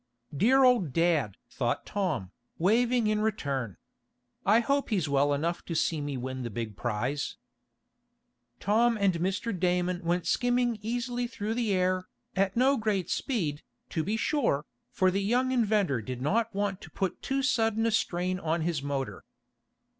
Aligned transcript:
"Dear 0.35 0.63
old 0.63 0.93
dad!" 0.93 1.37
thought 1.51 1.85
Tom, 1.85 2.31
waving 2.57 3.05
in 3.05 3.21
return. 3.21 3.77
"I 4.47 4.59
hope 4.59 4.89
he's 4.89 5.07
well 5.07 5.31
enough 5.31 5.63
to 5.65 5.75
see 5.75 6.01
me 6.01 6.17
win 6.17 6.41
the 6.41 6.49
big 6.49 6.75
prize." 6.75 7.37
Tom 8.59 8.97
and 8.97 9.13
Mr. 9.13 9.53
Damon 9.55 10.03
went 10.03 10.25
skimming 10.25 10.79
easily 10.81 11.27
through 11.27 11.53
the 11.53 11.71
air, 11.71 12.07
at 12.35 12.57
no 12.57 12.77
great 12.77 13.11
speed, 13.11 13.61
to 13.91 14.03
be 14.03 14.17
sure, 14.17 14.65
for 14.89 15.11
the 15.11 15.21
young 15.21 15.51
inventor 15.51 16.01
did 16.01 16.19
not 16.19 16.51
want 16.51 16.81
to 16.81 16.89
put 16.89 17.21
too 17.21 17.43
sudden 17.43 17.85
a 17.85 17.91
strain 17.91 18.39
on 18.39 18.61
his 18.61 18.81
motor. 18.81 19.23